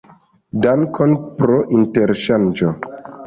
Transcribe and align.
Dankon 0.65 1.13
pro 1.41 1.59
interŝanĝo! 1.81 2.73